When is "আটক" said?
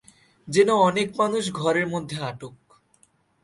2.21-2.55